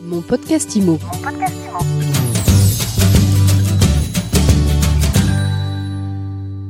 Mon 0.00 0.20
podcast 0.20 0.76
IMO. 0.76 0.98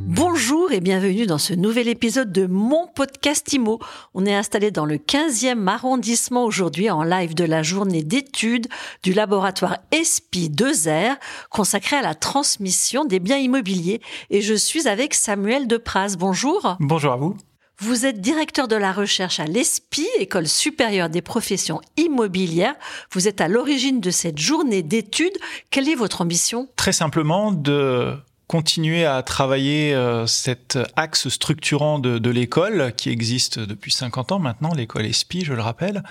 Bonjour 0.07 0.73
et 0.73 0.81
bienvenue 0.81 1.27
dans 1.27 1.37
ce 1.39 1.53
nouvel 1.53 1.89
épisode 1.89 2.33
de 2.33 2.47
mon 2.47 2.87
podcast 2.87 3.53
IMO. 3.53 3.81
On 4.15 4.25
est 4.25 4.35
installé 4.35 4.71
dans 4.71 4.87
le 4.87 4.97
15e 4.97 5.67
arrondissement 5.69 6.45
aujourd'hui 6.45 6.91
en 6.91 7.03
live 7.03 7.35
de 7.35 7.45
la 7.45 7.63
journée 7.63 8.03
d'études 8.03 8.69
du 9.03 9.13
laboratoire 9.13 9.79
ESPI 9.93 10.49
2R 10.49 11.17
consacré 11.51 11.97
à 11.97 12.03
la 12.03 12.15
transmission 12.15 13.05
des 13.05 13.21
biens 13.21 13.39
immobiliers 13.39 14.01
et 14.31 14.41
je 14.41 14.55
suis 14.55 14.89
avec 14.89 15.13
Samuel 15.15 15.67
Depraz. 15.67 16.17
Bonjour. 16.19 16.77
Bonjour 16.81 17.13
à 17.13 17.17
vous. 17.17 17.37
Vous 17.81 18.07
êtes 18.07 18.21
directeur 18.21 18.67
de 18.67 18.75
la 18.75 18.93
recherche 18.93 19.39
à 19.39 19.45
l'ESPI, 19.45 20.05
École 20.19 20.49
supérieure 20.49 21.09
des 21.09 21.23
professions 21.23 21.81
immobilières. 21.97 22.75
Vous 23.13 23.29
êtes 23.29 23.41
à 23.41 23.47
l'origine 23.47 24.01
de 24.01 24.11
cette 24.11 24.39
journée 24.39 24.83
d'études. 24.83 25.39
Quelle 25.71 25.89
est 25.89 25.95
votre 25.95 26.23
ambition? 26.23 26.69
Très 26.75 26.91
simplement 26.91 27.53
de 27.53 28.17
continuer 28.49 29.05
à 29.05 29.23
travailler 29.23 29.95
euh, 29.95 30.27
cet 30.27 30.77
axe 30.97 31.29
structurant 31.29 32.01
de, 32.01 32.19
de 32.19 32.31
l'école 32.31 32.95
qui 32.97 33.11
existe 33.11 33.61
depuis 33.61 33.93
50 33.93 34.33
ans 34.33 34.39
maintenant, 34.41 34.75
l'école 34.75 35.07
ESPI, 35.07 35.45
je 35.45 35.53
le 35.53 35.63
rappelle, 35.63 36.03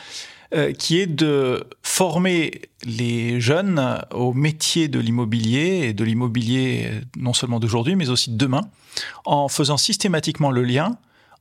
euh, 0.55 0.71
qui 0.71 1.01
est 1.01 1.07
de 1.07 1.65
former 1.83 2.61
les 2.85 3.41
jeunes 3.41 4.01
au 4.11 4.31
métier 4.31 4.87
de 4.87 4.99
l'immobilier 4.99 5.87
et 5.89 5.93
de 5.93 6.05
l'immobilier 6.05 6.91
non 7.17 7.33
seulement 7.33 7.59
d'aujourd'hui 7.59 7.97
mais 7.97 8.09
aussi 8.09 8.29
de 8.29 8.37
demain, 8.37 8.69
en 9.25 9.49
faisant 9.49 9.75
systématiquement 9.75 10.49
le 10.49 10.63
lien 10.63 10.97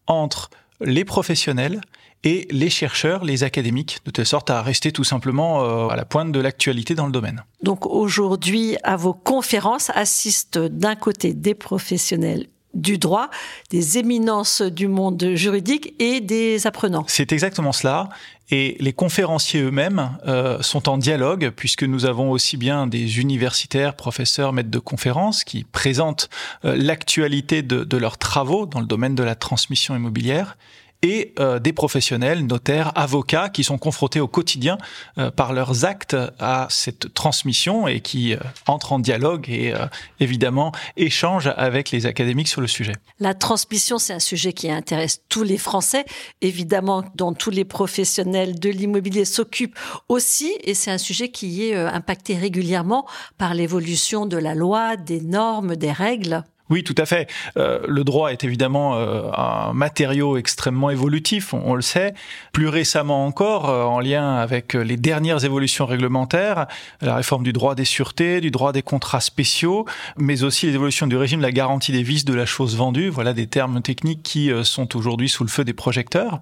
entre 0.06 0.50
les 0.80 1.04
professionnels 1.04 1.80
et 2.24 2.48
les 2.50 2.70
chercheurs, 2.70 3.24
les 3.24 3.44
académiques, 3.44 4.00
de 4.04 4.10
telle 4.10 4.26
sorte 4.26 4.50
à 4.50 4.62
rester 4.62 4.90
tout 4.90 5.04
simplement 5.04 5.62
euh, 5.62 5.88
à 5.88 5.96
la 5.96 6.04
pointe 6.04 6.32
de 6.32 6.40
l'actualité 6.40 6.94
dans 6.94 7.06
le 7.06 7.12
domaine. 7.12 7.44
Donc 7.62 7.86
aujourd'hui, 7.86 8.76
à 8.82 8.96
vos 8.96 9.14
conférences 9.14 9.90
assistent 9.94 10.58
d'un 10.58 10.96
côté 10.96 11.34
des 11.34 11.54
professionnels 11.54 12.48
du 12.76 12.98
droit, 12.98 13.30
des 13.70 13.98
éminences 13.98 14.62
du 14.62 14.86
monde 14.86 15.32
juridique 15.34 15.94
et 15.98 16.20
des 16.20 16.66
apprenants. 16.66 17.04
C'est 17.08 17.32
exactement 17.32 17.72
cela. 17.72 18.08
Et 18.50 18.76
les 18.78 18.92
conférenciers 18.92 19.60
eux-mêmes 19.60 20.16
euh, 20.26 20.62
sont 20.62 20.88
en 20.88 20.98
dialogue 20.98 21.50
puisque 21.56 21.82
nous 21.82 22.04
avons 22.06 22.30
aussi 22.30 22.56
bien 22.56 22.86
des 22.86 23.18
universitaires, 23.18 23.96
professeurs, 23.96 24.52
maîtres 24.52 24.70
de 24.70 24.78
conférences 24.78 25.42
qui 25.42 25.64
présentent 25.64 26.28
euh, 26.64 26.76
l'actualité 26.76 27.62
de, 27.62 27.82
de 27.82 27.96
leurs 27.96 28.18
travaux 28.18 28.66
dans 28.66 28.78
le 28.78 28.86
domaine 28.86 29.16
de 29.16 29.24
la 29.24 29.34
transmission 29.34 29.96
immobilière 29.96 30.56
et 31.02 31.34
euh, 31.38 31.58
des 31.58 31.72
professionnels, 31.72 32.46
notaires, 32.46 32.92
avocats, 32.94 33.48
qui 33.48 33.64
sont 33.64 33.78
confrontés 33.78 34.20
au 34.20 34.28
quotidien 34.28 34.78
euh, 35.18 35.30
par 35.30 35.52
leurs 35.52 35.84
actes 35.84 36.16
à 36.38 36.66
cette 36.70 37.12
transmission 37.14 37.88
et 37.88 38.00
qui 38.00 38.34
euh, 38.34 38.38
entrent 38.66 38.92
en 38.92 38.98
dialogue 38.98 39.48
et 39.48 39.72
euh, 39.72 39.86
évidemment 40.20 40.72
échangent 40.96 41.52
avec 41.56 41.90
les 41.90 42.06
académiques 42.06 42.48
sur 42.48 42.60
le 42.60 42.66
sujet. 42.66 42.92
La 43.20 43.34
transmission, 43.34 43.98
c'est 43.98 44.12
un 44.12 44.18
sujet 44.18 44.52
qui 44.52 44.70
intéresse 44.70 45.22
tous 45.28 45.42
les 45.42 45.58
Français, 45.58 46.04
évidemment, 46.40 47.04
dont 47.14 47.32
tous 47.32 47.50
les 47.50 47.64
professionnels 47.64 48.58
de 48.58 48.70
l'immobilier 48.70 49.24
s'occupent 49.24 49.78
aussi, 50.08 50.52
et 50.62 50.74
c'est 50.74 50.90
un 50.90 50.98
sujet 50.98 51.30
qui 51.30 51.68
est 51.68 51.76
euh, 51.76 51.88
impacté 51.88 52.36
régulièrement 52.36 53.06
par 53.38 53.54
l'évolution 53.54 54.26
de 54.26 54.36
la 54.36 54.54
loi, 54.54 54.96
des 54.96 55.20
normes, 55.20 55.76
des 55.76 55.92
règles. 55.92 56.44
Oui, 56.68 56.82
tout 56.82 56.94
à 56.98 57.06
fait. 57.06 57.30
Euh, 57.56 57.80
le 57.86 58.02
droit 58.02 58.32
est 58.32 58.42
évidemment 58.42 58.96
euh, 58.96 59.30
un 59.32 59.72
matériau 59.72 60.36
extrêmement 60.36 60.90
évolutif, 60.90 61.54
on, 61.54 61.74
le 61.74 61.82
sait. 61.82 62.14
Plus 62.52 62.68
récemment 62.68 63.24
encore, 63.24 63.70
euh, 63.70 63.84
en 63.84 64.00
lien 64.00 64.34
avec 64.36 64.74
les 64.74 64.96
dernières 64.96 65.44
évolutions 65.44 65.86
réglementaires, 65.86 66.66
la 67.00 67.14
réforme 67.14 67.44
du 67.44 67.52
droit 67.52 67.74
des 67.74 67.84
sûretés, 67.84 68.40
du 68.40 68.50
droit 68.50 68.72
des 68.72 68.82
contrats 68.82 69.20
spéciaux, 69.20 69.86
mais 70.16 70.42
aussi 70.42 70.66
les 70.66 70.74
évolutions 70.74 71.06
du 71.06 71.16
régime 71.16 71.38
de 71.38 71.44
la 71.44 71.52
garantie 71.52 71.92
des 71.92 72.02
vices 72.02 72.24
de 72.24 72.34
la 72.34 72.46
chose 72.46 72.76
vendue. 72.76 73.08
Voilà 73.08 73.32
des 73.32 73.46
termes 73.46 73.80
techniques 73.80 74.22
qui 74.22 74.50
euh, 74.50 74.64
sont 74.64 74.96
aujourd'hui 74.96 75.28
sous 75.28 75.44
le 75.44 75.50
feu 75.50 75.64
des 75.64 75.72
projecteurs. 75.72 76.40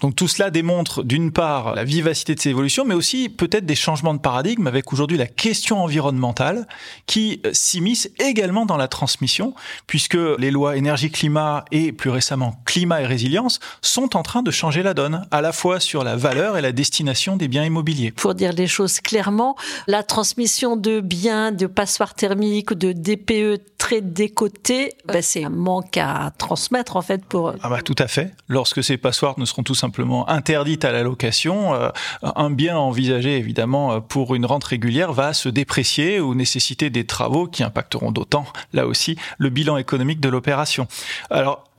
Donc 0.00 0.14
tout 0.14 0.28
cela 0.28 0.50
démontre 0.50 1.02
d'une 1.02 1.32
part 1.32 1.74
la 1.74 1.82
vivacité 1.82 2.34
de 2.34 2.40
ces 2.40 2.50
évolutions, 2.50 2.84
mais 2.84 2.94
aussi 2.94 3.28
peut-être 3.28 3.66
des 3.66 3.74
changements 3.74 4.14
de 4.14 4.20
paradigme 4.20 4.66
avec 4.68 4.92
aujourd'hui 4.92 5.16
la 5.16 5.26
question 5.26 5.82
environnementale 5.82 6.68
qui 7.06 7.40
euh, 7.44 7.50
s'immisce 7.52 8.08
également 8.20 8.64
dans 8.64 8.76
la 8.76 8.86
transmission, 8.86 9.54
puisque 9.86 10.18
les 10.38 10.50
lois 10.50 10.76
énergie-climat 10.76 11.64
et 11.72 11.92
plus 11.92 12.10
récemment 12.10 12.60
climat 12.64 13.02
et 13.02 13.06
résilience 13.06 13.58
sont 13.82 14.16
en 14.16 14.22
train 14.22 14.42
de 14.42 14.50
changer 14.50 14.82
la 14.82 14.94
donne, 14.94 15.26
à 15.30 15.40
la 15.40 15.52
fois 15.52 15.80
sur 15.80 16.04
la 16.04 16.16
valeur 16.16 16.56
et 16.56 16.60
la 16.60 16.72
destination 16.72 17.36
des 17.36 17.48
biens 17.48 17.64
immobiliers. 17.64 18.12
Pour 18.12 18.34
dire 18.34 18.52
les 18.52 18.68
choses 18.68 19.00
clairement, 19.00 19.56
la 19.88 20.04
transmission 20.04 20.76
de 20.76 21.00
biens, 21.00 21.50
de 21.50 21.66
passoires 21.66 22.14
thermiques, 22.14 22.72
de 22.72 22.92
DPE 22.92 23.62
très 23.78 24.00
décotés, 24.00 24.92
ben, 25.06 25.22
c'est 25.22 25.44
un 25.44 25.50
manque 25.50 25.96
à 25.96 26.32
transmettre 26.38 26.96
en 26.96 27.02
fait 27.02 27.24
pour... 27.24 27.54
Ah 27.62 27.68
bah 27.68 27.82
tout 27.82 27.94
à 27.98 28.06
fait. 28.06 28.32
Lorsque 28.48 28.84
ces 28.84 28.96
passoires 28.96 29.38
ne 29.38 29.44
seront 29.44 29.62
tout 29.62 29.74
simplement 29.74 29.87
interdites 30.28 30.84
à 30.84 30.92
la 30.92 31.02
location, 31.02 31.74
euh, 31.74 31.90
un 32.22 32.50
bien 32.50 32.76
envisagé 32.76 33.36
évidemment 33.36 33.92
euh, 33.92 34.00
pour 34.00 34.34
une 34.34 34.46
rente 34.46 34.64
régulière 34.64 35.12
va 35.12 35.32
se 35.32 35.48
déprécier 35.48 36.20
ou 36.20 36.34
nécessiter 36.34 36.90
des 36.90 37.04
travaux 37.04 37.46
qui 37.46 37.62
impacteront 37.62 38.12
d'autant, 38.12 38.46
là 38.72 38.86
aussi, 38.86 39.16
le 39.38 39.50
bilan 39.50 39.76
économique 39.76 40.20
de 40.20 40.28
l'opération. 40.28 40.86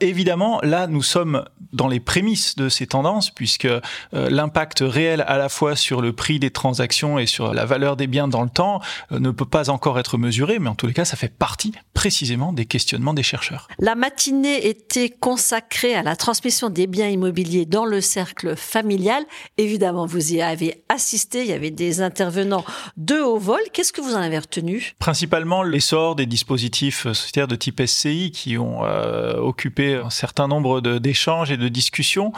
Évidemment, 0.01 0.59
là, 0.63 0.87
nous 0.87 1.03
sommes 1.03 1.45
dans 1.73 1.87
les 1.87 1.99
prémices 1.99 2.55
de 2.55 2.69
ces 2.69 2.87
tendances, 2.87 3.29
puisque 3.29 3.65
euh, 3.65 3.81
l'impact 4.13 4.79
réel 4.81 5.23
à 5.27 5.37
la 5.37 5.49
fois 5.49 5.75
sur 5.75 6.01
le 6.01 6.13
prix 6.13 6.39
des 6.39 6.51
transactions 6.51 7.19
et 7.19 7.25
sur 7.25 7.53
la 7.53 7.65
valeur 7.65 7.95
des 7.95 8.07
biens 8.07 8.27
dans 8.27 8.41
le 8.41 8.49
temps 8.49 8.81
euh, 9.11 9.19
ne 9.19 9.31
peut 9.31 9.45
pas 9.45 9.69
encore 9.69 9.99
être 9.99 10.17
mesuré, 10.17 10.59
mais 10.59 10.69
en 10.69 10.75
tous 10.75 10.87
les 10.87 10.93
cas, 10.93 11.05
ça 11.05 11.15
fait 11.15 11.33
partie 11.33 11.73
précisément 11.93 12.53
des 12.53 12.65
questionnements 12.65 13.13
des 13.13 13.23
chercheurs. 13.23 13.67
La 13.77 13.95
matinée 13.95 14.67
était 14.67 15.09
consacrée 15.09 15.95
à 15.95 16.03
la 16.03 16.16
transmission 16.16 16.69
des 16.69 16.87
biens 16.87 17.09
immobiliers 17.09 17.66
dans 17.66 17.85
le 17.85 18.01
cercle 18.01 18.55
familial. 18.55 19.23
Évidemment, 19.57 20.05
vous 20.05 20.33
y 20.33 20.41
avez 20.41 20.83
assisté, 20.89 21.41
il 21.41 21.47
y 21.47 21.53
avait 21.53 21.71
des 21.71 22.01
intervenants 22.01 22.66
de 22.97 23.16
haut 23.16 23.37
vol. 23.37 23.59
Qu'est-ce 23.73 23.93
que 23.93 24.01
vous 24.01 24.16
en 24.16 24.21
avez 24.21 24.39
retenu? 24.39 24.93
Principalement 24.99 25.61
l'essor 25.61 26.16
des 26.16 26.25
dispositifs 26.25 27.03
sociétaires 27.03 27.47
de 27.47 27.55
type 27.55 27.81
SCI 27.85 28.31
qui 28.31 28.57
ont 28.57 28.85
euh, 28.85 29.37
occupé 29.37 29.88
un 29.95 30.09
certain 30.09 30.47
nombre 30.47 30.81
d'échanges 30.81 31.51
et 31.51 31.57
de 31.57 31.67
discussions. 31.67 32.31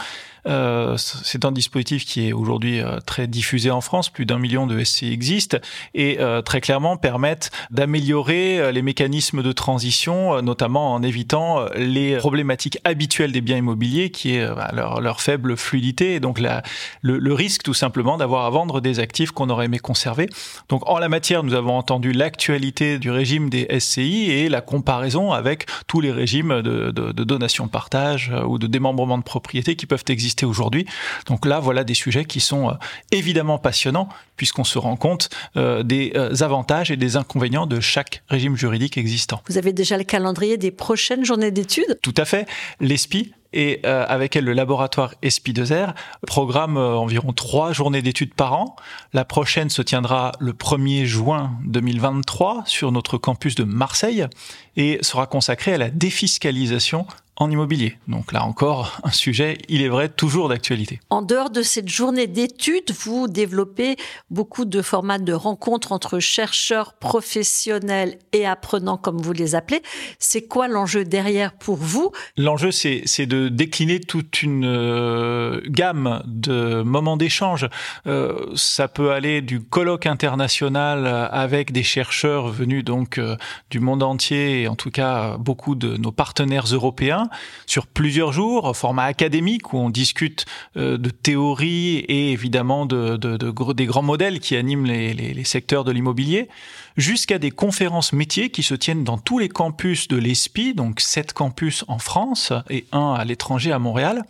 Euh, 0.46 0.96
c'est 0.96 1.44
un 1.44 1.52
dispositif 1.52 2.04
qui 2.04 2.28
est 2.28 2.32
aujourd'hui 2.32 2.80
euh, 2.80 2.98
très 2.98 3.26
diffusé 3.26 3.70
en 3.70 3.80
France, 3.80 4.08
plus 4.08 4.26
d'un 4.26 4.38
million 4.38 4.66
de 4.66 4.82
SCI 4.82 5.12
existent 5.12 5.58
et 5.94 6.18
euh, 6.18 6.42
très 6.42 6.60
clairement 6.60 6.96
permettent 6.96 7.50
d'améliorer 7.70 8.72
les 8.72 8.82
mécanismes 8.82 9.42
de 9.42 9.52
transition, 9.52 10.42
notamment 10.42 10.94
en 10.94 11.02
évitant 11.02 11.66
les 11.76 12.16
problématiques 12.16 12.78
habituelles 12.84 13.32
des 13.32 13.40
biens 13.40 13.58
immobiliers, 13.58 14.10
qui 14.10 14.36
est 14.36 14.46
bah, 14.46 14.70
leur, 14.72 15.20
faible 15.20 15.56
fluidité 15.56 16.14
et 16.14 16.20
donc 16.20 16.40
le, 17.02 17.32
risque 17.32 17.62
tout 17.62 17.74
simplement 17.74 18.16
d'avoir 18.16 18.44
à 18.44 18.50
vendre 18.50 18.80
des 18.80 18.98
actifs 18.98 19.30
qu'on 19.30 19.48
aurait 19.50 19.66
aimé 19.66 19.78
conserver. 19.78 20.28
Donc 20.68 20.88
en 20.88 20.98
la 20.98 21.08
matière, 21.08 21.42
nous 21.42 21.54
avons 21.54 21.76
entendu 21.76 22.12
l'actualité 22.12 22.98
du 22.98 23.10
régime 23.10 23.48
des 23.48 23.68
SCI 23.78 24.30
et 24.30 24.48
la 24.48 24.60
comparaison 24.60 25.32
avec 25.32 25.66
tous 25.86 26.00
les 26.00 26.12
régimes 26.12 26.62
de, 26.62 26.90
de 26.90 27.24
donation-partage 27.42 28.30
euh, 28.32 28.44
ou 28.44 28.58
de 28.58 28.66
démembrement 28.66 29.18
de 29.18 29.22
propriété 29.22 29.74
qui 29.74 29.86
peuvent 29.86 30.04
exister 30.08 30.46
aujourd'hui. 30.46 30.86
Donc 31.26 31.44
là, 31.44 31.58
voilà 31.58 31.82
des 31.82 31.94
sujets 31.94 32.24
qui 32.24 32.40
sont 32.40 32.70
euh, 32.70 32.74
évidemment 33.10 33.58
passionnants 33.58 34.08
puisqu'on 34.36 34.64
se 34.64 34.78
rend 34.78 34.96
compte 34.96 35.28
euh, 35.56 35.82
des 35.82 36.12
avantages 36.42 36.90
et 36.90 36.96
des 36.96 37.16
inconvénients 37.16 37.66
de 37.66 37.80
chaque 37.80 38.22
régime 38.28 38.56
juridique 38.56 38.96
existant. 38.96 39.42
Vous 39.48 39.58
avez 39.58 39.72
déjà 39.72 39.98
le 39.98 40.04
calendrier 40.04 40.56
des 40.56 40.70
prochaines 40.70 41.24
journées 41.24 41.50
d'études? 41.50 41.98
Tout 42.02 42.14
à 42.16 42.24
fait. 42.24 42.46
L'ESPI 42.80 43.32
et 43.52 43.80
euh, 43.84 44.04
avec 44.08 44.36
elle 44.36 44.44
le 44.44 44.52
laboratoire 44.52 45.14
ESPI2R 45.22 45.94
programme 46.26 46.76
euh, 46.76 46.96
environ 46.96 47.32
trois 47.32 47.72
journées 47.72 48.02
d'études 48.02 48.34
par 48.34 48.54
an. 48.54 48.76
La 49.12 49.24
prochaine 49.24 49.70
se 49.70 49.82
tiendra 49.82 50.32
le 50.40 50.52
1er 50.52 51.04
juin 51.04 51.52
2023 51.64 52.64
sur 52.66 52.92
notre 52.92 53.18
campus 53.18 53.54
de 53.54 53.64
Marseille 53.64 54.26
et 54.76 54.98
sera 55.02 55.26
consacrée 55.26 55.74
à 55.74 55.78
la 55.78 55.90
défiscalisation 55.90 57.06
en 57.42 57.50
immobilier. 57.50 57.98
Donc 58.08 58.32
là 58.32 58.44
encore, 58.44 59.00
un 59.04 59.10
sujet, 59.10 59.58
il 59.68 59.82
est 59.82 59.88
vrai, 59.88 60.08
toujours 60.08 60.48
d'actualité. 60.48 61.00
En 61.10 61.22
dehors 61.22 61.50
de 61.50 61.62
cette 61.62 61.88
journée 61.88 62.26
d'études, 62.26 62.92
vous 63.04 63.28
développez 63.28 63.96
beaucoup 64.30 64.64
de 64.64 64.82
formats 64.82 65.18
de 65.18 65.32
rencontres 65.32 65.92
entre 65.92 66.18
chercheurs, 66.18 66.94
professionnels 66.94 68.18
et 68.32 68.46
apprenants, 68.46 68.96
comme 68.96 69.20
vous 69.20 69.32
les 69.32 69.54
appelez. 69.54 69.82
C'est 70.18 70.42
quoi 70.42 70.68
l'enjeu 70.68 71.04
derrière 71.04 71.52
pour 71.52 71.76
vous? 71.76 72.12
L'enjeu, 72.36 72.70
c'est 72.70 73.26
de 73.26 73.48
décliner 73.48 74.00
toute 74.00 74.42
une 74.42 74.64
euh, 74.64 75.60
gamme 75.66 76.22
de 76.26 76.82
moments 76.82 77.16
d'échange. 77.16 77.68
Euh, 78.06 78.46
ça 78.54 78.88
peut 78.88 79.12
aller 79.12 79.42
du 79.42 79.60
colloque 79.60 80.06
international 80.06 81.06
avec 81.30 81.72
des 81.72 81.82
chercheurs 81.82 82.48
venus 82.48 82.84
donc 82.84 83.18
euh, 83.18 83.36
du 83.70 83.80
monde 83.80 84.02
entier 84.02 84.62
et 84.62 84.68
en 84.68 84.76
tout 84.76 84.90
cas 84.90 85.36
beaucoup 85.38 85.74
de 85.74 85.96
nos 85.96 86.12
partenaires 86.12 86.66
européens, 86.66 87.28
sur 87.66 87.86
plusieurs 87.86 88.32
jours, 88.32 88.76
format 88.76 89.04
académique 89.04 89.72
où 89.72 89.78
on 89.78 89.90
discute 89.90 90.46
euh, 90.76 90.98
de 90.98 91.10
théorie 91.10 91.98
et 91.98 92.32
évidemment 92.32 92.86
de, 92.86 93.16
de, 93.16 93.36
de, 93.36 93.72
des 93.72 93.86
grands 93.86 94.02
modèles 94.02 94.40
qui 94.40 94.56
animent 94.56 94.86
les, 94.86 95.14
les, 95.14 95.34
les 95.34 95.44
secteurs 95.44 95.84
de 95.84 95.92
l'immobilier, 95.92 96.48
jusqu'à 96.96 97.38
des 97.38 97.50
conférences 97.50 98.12
métiers 98.12 98.50
qui 98.50 98.62
se 98.62 98.74
tiennent 98.74 99.04
dans 99.04 99.18
tous 99.18 99.38
les 99.38 99.48
campus 99.48 100.08
de 100.08 100.16
l'ESPI, 100.16 100.74
donc 100.74 101.00
sept 101.00 101.32
campus 101.32 101.84
en 101.88 101.98
France 101.98 102.52
et 102.70 102.86
un 102.92 103.14
à 103.14 103.24
l'étranger 103.24 103.72
à 103.72 103.78
Montréal, 103.78 104.22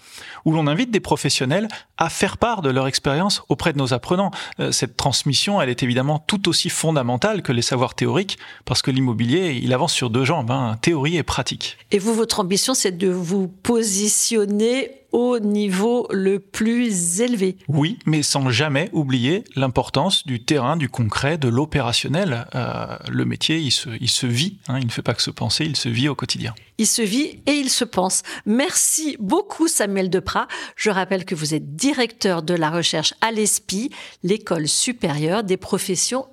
où 0.45 0.53
l'on 0.53 0.67
invite 0.67 0.91
des 0.91 1.01
professionnels 1.01 1.69
à 1.97 2.09
faire 2.09 2.37
part 2.37 2.63
de 2.63 2.71
leur 2.71 2.87
expérience 2.87 3.43
auprès 3.49 3.73
de 3.73 3.79
nos 3.79 3.93
apprenants. 3.95 4.31
Euh, 4.61 4.73
cette 4.73 4.97
transmission, 4.97 5.61
elle 5.61 5.69
est 5.69 5.83
évidemment 5.83 6.19
tout 6.19 6.49
aussi 6.49 6.69
fondamentale 6.69 7.43
que 7.43 7.53
les 7.53 7.63
savoirs 7.63 7.95
théoriques, 7.95 8.39
parce 8.65 8.83
que 8.83 8.91
l'immobilier, 8.91 9.61
il 9.63 9.73
avance 9.73 9.93
sur 9.93 10.11
deux 10.11 10.25
jambes, 10.25 10.51
hein, 10.51 10.79
théorie 10.81 11.17
et 11.17 11.23
pratique. 11.23 11.79
Et 11.91 11.99
vous, 11.99 12.15
votre 12.15 12.41
ambition, 12.41 12.75
c'est 12.83 12.99
de 12.99 13.09
vous 13.09 13.47
positionner 13.47 14.91
au 15.13 15.39
niveau 15.39 16.09
le 16.11 16.41
plus 16.41 17.21
élevé. 17.21 17.57
Oui, 17.69 18.01
mais 18.07 18.25
sans 18.25 18.51
jamais 18.51 18.91
oublier 18.93 19.45
l'importance 19.55 20.27
du 20.27 20.43
terrain, 20.43 20.77
du 20.77 20.89
concret, 20.89 21.39
de 21.39 21.47
l'opérationnel. 21.47 22.47
Euh, 22.57 22.97
le 23.09 23.25
métier, 23.25 23.59
il 23.59 23.71
se, 23.71 23.89
il 24.01 24.11
se 24.11 24.27
vit, 24.27 24.59
hein, 24.67 24.81
il 24.81 24.87
ne 24.87 24.91
fait 24.91 25.03
pas 25.03 25.15
que 25.15 25.23
se 25.23 25.31
penser, 25.31 25.65
il 25.65 25.77
se 25.77 25.89
vit 25.89 26.09
au 26.09 26.17
quotidien. 26.17 26.57
Il 26.79 26.89
se 26.89 27.03
vit 27.03 27.41
et 27.47 27.53
il 27.53 27.71
se 27.71 27.85
pense. 27.85 28.23
Merci 28.47 29.17
beaucoup 29.21 29.69
Samuel 29.69 30.11
Deprat. 30.11 30.49
Je 30.75 30.91
rappelle 30.91 31.25
que 31.25 31.37
vous 31.37 31.55
êtes 31.55 31.77
directeur 31.77 32.43
de 32.43 32.55
la 32.55 32.71
recherche 32.71 33.15
à 33.21 33.31
l'ESPI, 33.31 33.91
l'école 34.25 34.67
supérieure 34.67 35.45
des 35.45 35.57
professions 35.57 36.27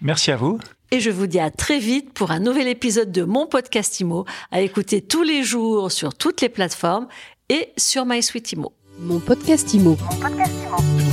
Merci 0.00 0.30
à 0.30 0.36
vous. 0.36 0.58
Et 0.90 1.00
je 1.00 1.10
vous 1.10 1.26
dis 1.26 1.38
à 1.38 1.50
très 1.50 1.78
vite 1.78 2.12
pour 2.12 2.30
un 2.32 2.40
nouvel 2.40 2.66
épisode 2.66 3.12
de 3.12 3.22
mon 3.22 3.46
podcast 3.46 4.00
IMO 4.00 4.24
à 4.50 4.60
écouter 4.60 5.02
tous 5.02 5.22
les 5.22 5.42
jours 5.44 5.92
sur 5.92 6.14
toutes 6.14 6.40
les 6.40 6.48
plateformes 6.48 7.06
et 7.48 7.70
sur 7.76 8.06
MySuite 8.06 8.52
Imo. 8.52 8.72
Mon 8.98 9.20
podcast 9.20 9.72
Imo. 9.72 9.96
Mon 10.00 10.16
podcast 10.16 10.52
Imo. 10.66 11.09